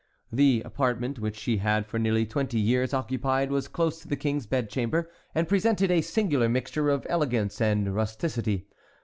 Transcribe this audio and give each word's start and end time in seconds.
The 0.31 0.63
apartment 0.65 1.19
which 1.19 1.35
she 1.35 1.57
had 1.57 1.85
for 1.85 1.99
nearly 1.99 2.25
twenty 2.25 2.57
years 2.59 2.91
occupied 2.91 3.51
was 3.51 3.67
close 3.67 3.99
to 3.99 4.07
the 4.07 4.15
King's 4.15 4.47
bed 4.47 4.67
chamber 4.67 5.11
and 5.35 5.47
presented 5.47 5.91
a 5.91 6.01
singular 6.01 6.49
mixture 6.49 6.89
of 6.89 7.05
elegance 7.07 7.61
and 7.61 7.93
rusticity. 7.93 8.65